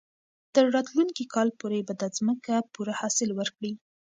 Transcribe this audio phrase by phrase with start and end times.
[0.53, 3.73] تر راتلونکي کال پورې به دا مځکه پوره حاصل ورکړي.